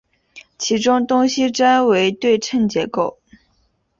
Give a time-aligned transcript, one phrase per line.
[0.57, 3.19] 其中东西斋为对称结构。